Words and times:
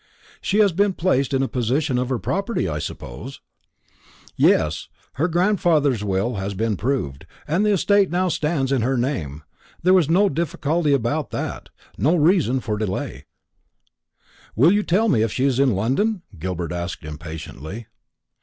"She 0.41 0.57
has 0.61 0.71
been 0.71 0.93
placed 0.93 1.31
in 1.31 1.47
possession 1.49 1.99
of 1.99 2.09
her 2.09 2.17
property, 2.17 2.67
I 2.67 2.79
suppose?" 2.79 3.39
"Yes; 4.35 4.87
her 5.21 5.27
grandfather's 5.27 6.03
will 6.03 6.37
has 6.37 6.55
been 6.55 6.75
proved, 6.75 7.27
and 7.47 7.63
the 7.63 7.73
estate 7.73 8.09
now 8.09 8.27
stands 8.27 8.71
in 8.71 8.81
her 8.81 8.97
name. 8.97 9.43
There 9.83 9.93
was 9.93 10.09
no 10.09 10.27
difficulty 10.27 10.91
about 10.93 11.29
that 11.29 11.69
no 11.99 12.15
reason 12.15 12.61
for 12.61 12.79
delay." 12.79 13.25
"Will 14.55 14.71
you 14.71 14.81
tell 14.81 15.07
me 15.07 15.21
if 15.21 15.31
she 15.33 15.45
is 15.45 15.59
in 15.59 15.75
London?" 15.75 16.23
Gilbert 16.39 16.71
asked 16.71 17.05
impatiently. 17.05 17.85